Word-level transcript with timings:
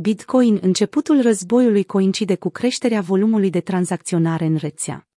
Bitcoin 0.00 0.58
începutul 0.62 1.22
războiului 1.22 1.84
coincide 1.84 2.36
cu 2.36 2.50
creșterea 2.50 3.00
volumului 3.00 3.50
de 3.50 3.60
tranzacționare 3.60 4.44
în 4.44 4.56
rețea. 4.56 5.08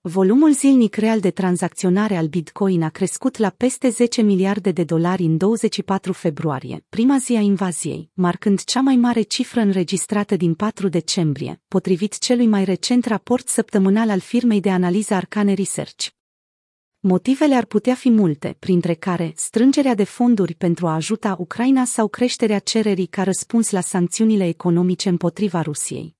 Volumul 0.00 0.52
zilnic 0.52 0.94
real 0.94 1.20
de 1.20 1.30
tranzacționare 1.30 2.16
al 2.16 2.26
Bitcoin 2.26 2.82
a 2.82 2.88
crescut 2.88 3.36
la 3.36 3.50
peste 3.50 3.88
10 3.88 4.22
miliarde 4.22 4.70
de 4.70 4.84
dolari 4.84 5.22
în 5.22 5.36
24 5.36 6.12
februarie, 6.12 6.84
prima 6.88 7.18
zi 7.18 7.32
a 7.36 7.40
invaziei, 7.40 8.10
marcând 8.14 8.64
cea 8.64 8.80
mai 8.80 8.96
mare 8.96 9.22
cifră 9.22 9.60
înregistrată 9.60 10.36
din 10.36 10.54
4 10.54 10.88
decembrie, 10.88 11.62
potrivit 11.68 12.18
celui 12.18 12.46
mai 12.46 12.64
recent 12.64 13.04
raport 13.04 13.48
săptămânal 13.48 14.10
al 14.10 14.20
firmei 14.20 14.60
de 14.60 14.70
analiză 14.70 15.14
Arcane 15.14 15.54
Research. 15.54 16.06
Motivele 17.06 17.54
ar 17.54 17.64
putea 17.64 17.94
fi 17.94 18.10
multe, 18.10 18.56
printre 18.58 18.94
care 18.94 19.32
strângerea 19.36 19.94
de 19.94 20.04
fonduri 20.04 20.54
pentru 20.54 20.86
a 20.86 20.94
ajuta 20.94 21.36
Ucraina 21.38 21.84
sau 21.84 22.08
creșterea 22.08 22.58
cererii 22.58 23.06
ca 23.06 23.22
răspuns 23.22 23.70
la 23.70 23.80
sancțiunile 23.80 24.48
economice 24.48 25.08
împotriva 25.08 25.62
Rusiei. 25.62 26.16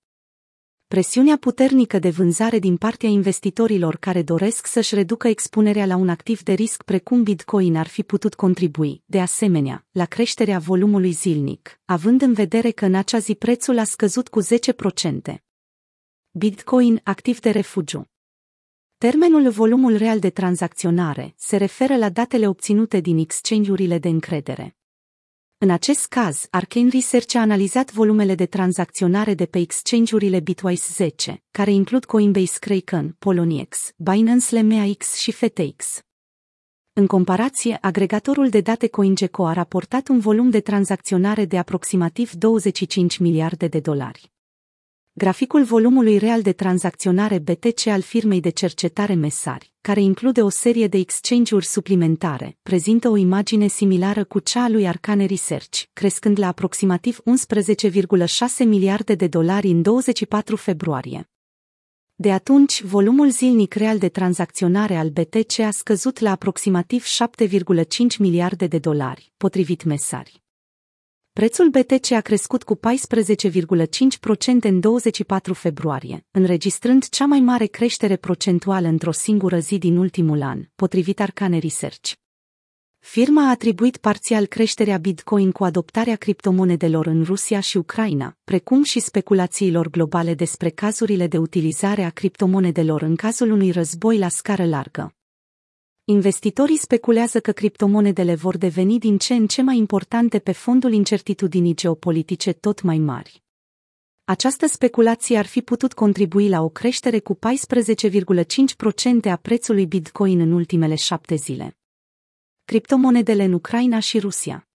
Presiunea 0.86 1.36
puternică 1.36 1.98
de 1.98 2.10
vânzare 2.10 2.58
din 2.58 2.76
partea 2.76 3.08
investitorilor 3.08 3.96
care 3.96 4.22
doresc 4.22 4.66
să-și 4.66 4.94
reducă 4.94 5.28
expunerea 5.28 5.86
la 5.86 5.96
un 5.96 6.08
activ 6.08 6.42
de 6.42 6.52
risc 6.52 6.82
precum 6.82 7.22
Bitcoin 7.22 7.76
ar 7.76 7.86
fi 7.86 8.02
putut 8.02 8.34
contribui, 8.34 9.02
de 9.04 9.20
asemenea, 9.20 9.86
la 9.90 10.04
creșterea 10.04 10.58
volumului 10.58 11.10
zilnic, 11.10 11.80
având 11.84 12.22
în 12.22 12.32
vedere 12.32 12.70
că 12.70 12.84
în 12.84 12.94
acea 12.94 13.18
zi 13.18 13.34
prețul 13.34 13.78
a 13.78 13.84
scăzut 13.84 14.28
cu 14.28 14.42
10%. 14.42 14.46
Bitcoin 16.30 17.00
activ 17.04 17.40
de 17.40 17.50
refugiu 17.50 18.08
Termenul 19.10 19.50
volumul 19.50 19.96
real 19.96 20.18
de 20.18 20.30
tranzacționare 20.30 21.34
se 21.36 21.56
referă 21.56 21.96
la 21.96 22.08
datele 22.08 22.48
obținute 22.48 23.00
din 23.00 23.18
exchange-urile 23.18 23.98
de 23.98 24.08
încredere. 24.08 24.76
În 25.58 25.70
acest 25.70 26.06
caz, 26.06 26.46
Arcane 26.50 26.88
Research 26.88 27.34
a 27.34 27.40
analizat 27.40 27.92
volumele 27.92 28.34
de 28.34 28.46
tranzacționare 28.46 29.34
de 29.34 29.46
pe 29.46 29.58
exchange-urile 29.58 30.40
Bitwise 30.40 30.92
10, 30.92 31.42
care 31.50 31.70
includ 31.70 32.04
Coinbase 32.04 32.58
Kraken, 32.58 33.16
Poloniex, 33.18 33.92
Binance 33.96 34.60
LMAX 34.60 35.14
și 35.14 35.32
FTX. 35.32 36.00
În 36.92 37.06
comparație, 37.06 37.78
agregatorul 37.80 38.48
de 38.48 38.60
date 38.60 38.88
CoinGecko 38.88 39.46
a 39.46 39.52
raportat 39.52 40.08
un 40.08 40.18
volum 40.18 40.50
de 40.50 40.60
tranzacționare 40.60 41.44
de 41.44 41.58
aproximativ 41.58 42.32
25 42.32 43.18
miliarde 43.18 43.66
de 43.66 43.80
dolari. 43.80 44.33
Graficul 45.16 45.64
volumului 45.64 46.18
real 46.18 46.42
de 46.42 46.52
tranzacționare 46.52 47.38
BTC 47.38 47.86
al 47.86 48.00
firmei 48.00 48.40
de 48.40 48.50
cercetare 48.50 49.14
Mesari, 49.14 49.72
care 49.80 50.00
include 50.00 50.42
o 50.42 50.48
serie 50.48 50.86
de 50.86 50.98
exchange-uri 50.98 51.64
suplimentare, 51.64 52.56
prezintă 52.62 53.08
o 53.08 53.16
imagine 53.16 53.66
similară 53.66 54.24
cu 54.24 54.38
cea 54.38 54.62
a 54.62 54.68
lui 54.68 54.86
Arcane 54.86 55.26
Research, 55.26 55.82
crescând 55.92 56.38
la 56.38 56.46
aproximativ 56.46 57.18
11,6 57.18 58.66
miliarde 58.66 59.14
de 59.14 59.26
dolari 59.26 59.68
în 59.68 59.82
24 59.82 60.56
februarie. 60.56 61.30
De 62.14 62.32
atunci, 62.32 62.82
volumul 62.82 63.30
zilnic 63.30 63.74
real 63.74 63.98
de 63.98 64.08
tranzacționare 64.08 64.96
al 64.96 65.08
BTC 65.08 65.58
a 65.58 65.70
scăzut 65.70 66.18
la 66.18 66.30
aproximativ 66.30 67.04
7,5 67.04 67.84
miliarde 68.18 68.66
de 68.66 68.78
dolari, 68.78 69.32
potrivit 69.36 69.84
Mesari. 69.84 70.43
Prețul 71.40 71.68
BTC 71.68 72.10
a 72.10 72.20
crescut 72.20 72.62
cu 72.62 72.78
14,5% 72.78 72.80
în 74.60 74.80
24 74.80 75.54
februarie, 75.54 76.26
înregistrând 76.30 77.08
cea 77.08 77.26
mai 77.26 77.40
mare 77.40 77.66
creștere 77.66 78.16
procentuală 78.16 78.88
într-o 78.88 79.10
singură 79.10 79.58
zi 79.58 79.78
din 79.78 79.96
ultimul 79.96 80.42
an, 80.42 80.62
potrivit 80.74 81.20
Arcane 81.20 81.58
Research. 81.58 82.12
Firma 82.98 83.46
a 83.46 83.50
atribuit 83.50 83.96
parțial 83.96 84.46
creșterea 84.46 84.96
Bitcoin 84.96 85.50
cu 85.50 85.64
adoptarea 85.64 86.16
criptomonedelor 86.16 87.06
în 87.06 87.22
Rusia 87.22 87.60
și 87.60 87.76
Ucraina, 87.76 88.36
precum 88.44 88.82
și 88.82 89.00
speculațiilor 89.00 89.90
globale 89.90 90.34
despre 90.34 90.68
cazurile 90.68 91.26
de 91.26 91.38
utilizare 91.38 92.02
a 92.02 92.10
criptomonedelor 92.10 93.02
în 93.02 93.16
cazul 93.16 93.50
unui 93.50 93.70
război 93.70 94.18
la 94.18 94.28
scară 94.28 94.64
largă. 94.64 95.14
Investitorii 96.06 96.76
speculează 96.78 97.40
că 97.40 97.52
criptomonedele 97.52 98.34
vor 98.34 98.56
deveni 98.56 98.98
din 98.98 99.18
ce 99.18 99.34
în 99.34 99.46
ce 99.46 99.62
mai 99.62 99.76
importante 99.76 100.38
pe 100.38 100.52
fondul 100.52 100.92
incertitudinii 100.92 101.74
geopolitice 101.74 102.52
tot 102.52 102.82
mai 102.82 102.98
mari. 102.98 103.42
Această 104.24 104.66
speculație 104.66 105.38
ar 105.38 105.46
fi 105.46 105.62
putut 105.62 105.92
contribui 105.92 106.48
la 106.48 106.62
o 106.62 106.68
creștere 106.68 107.18
cu 107.18 107.38
14,5% 109.24 109.30
a 109.30 109.36
prețului 109.36 109.86
Bitcoin 109.86 110.40
în 110.40 110.52
ultimele 110.52 110.94
șapte 110.94 111.34
zile. 111.34 111.76
Criptomonedele 112.64 113.44
în 113.44 113.52
Ucraina 113.52 113.98
și 113.98 114.18
Rusia 114.18 114.68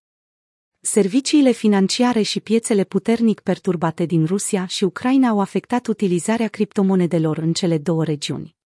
Serviciile 0.80 1.52
financiare 1.52 2.22
și 2.22 2.40
piețele 2.40 2.84
puternic 2.84 3.40
perturbate 3.40 4.06
din 4.06 4.26
Rusia 4.26 4.66
și 4.66 4.84
Ucraina 4.84 5.28
au 5.28 5.40
afectat 5.40 5.88
utilizarea 5.88 6.48
criptomonedelor 6.48 7.38
în 7.38 7.54
cele 7.54 7.78
două 7.78 8.04
regiuni. 8.04 8.58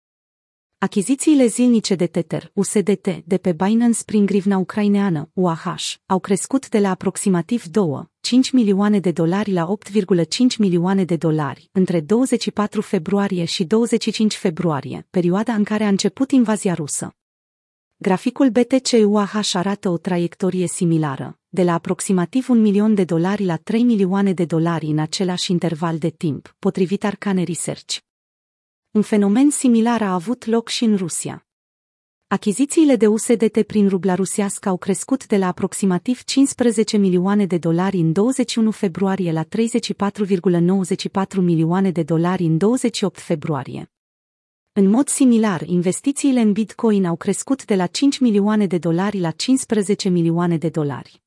Achizițiile 0.83 1.45
zilnice 1.45 1.95
de 1.95 2.07
Tether, 2.07 2.51
USDT, 2.53 3.07
de 3.25 3.37
pe 3.37 3.51
Binance 3.51 4.03
prin 4.05 4.25
grivna 4.25 4.57
ucraineană, 4.57 5.29
UAH, 5.33 5.75
au 6.05 6.19
crescut 6.19 6.69
de 6.69 6.79
la 6.79 6.89
aproximativ 6.89 7.63
2, 7.65 7.85
5 8.19 8.51
milioane 8.51 8.99
de 8.99 9.11
dolari 9.11 9.51
la 9.51 9.75
8,5 9.91 10.25
milioane 10.57 11.03
de 11.03 11.15
dolari 11.15 11.69
între 11.71 11.99
24 11.99 12.81
februarie 12.81 13.45
și 13.45 13.63
25 13.63 14.35
februarie, 14.35 15.07
perioada 15.09 15.53
în 15.53 15.63
care 15.63 15.83
a 15.83 15.87
început 15.87 16.31
invazia 16.31 16.73
rusă. 16.73 17.15
Graficul 17.95 18.49
BTC-UAH 18.49 19.51
arată 19.53 19.89
o 19.89 19.97
traiectorie 19.97 20.67
similară, 20.67 21.39
de 21.49 21.63
la 21.63 21.73
aproximativ 21.73 22.49
un 22.49 22.61
milion 22.61 22.95
de 22.95 23.03
dolari 23.03 23.45
la 23.45 23.57
3 23.57 23.83
milioane 23.83 24.33
de 24.33 24.45
dolari 24.45 24.85
în 24.85 24.99
același 24.99 25.51
interval 25.51 25.97
de 25.97 26.09
timp, 26.09 26.55
potrivit 26.59 27.03
Arcane 27.03 27.43
Research. 27.43 27.97
Un 28.93 29.01
fenomen 29.01 29.49
similar 29.49 30.01
a 30.01 30.13
avut 30.13 30.45
loc 30.45 30.69
și 30.69 30.83
în 30.83 30.95
Rusia. 30.95 31.47
Achizițiile 32.27 32.95
de 32.95 33.07
USDT 33.07 33.61
prin 33.61 33.89
rubla 33.89 34.15
rusească 34.15 34.69
au 34.69 34.77
crescut 34.77 35.27
de 35.27 35.37
la 35.37 35.47
aproximativ 35.47 36.23
15 36.23 36.97
milioane 36.97 37.45
de 37.45 37.57
dolari 37.57 37.97
în 37.97 38.11
21 38.11 38.71
februarie 38.71 39.31
la 39.31 39.43
34,94 39.43 39.47
milioane 41.35 41.91
de 41.91 42.03
dolari 42.03 42.43
în 42.43 42.57
28 42.57 43.19
februarie. 43.19 43.91
În 44.73 44.89
mod 44.89 45.07
similar, 45.07 45.61
investițiile 45.61 46.39
în 46.39 46.51
Bitcoin 46.51 47.05
au 47.05 47.15
crescut 47.15 47.65
de 47.65 47.75
la 47.75 47.87
5 47.87 48.19
milioane 48.19 48.67
de 48.67 48.77
dolari 48.77 49.19
la 49.19 49.31
15 49.31 50.09
milioane 50.09 50.57
de 50.57 50.69
dolari. 50.69 51.22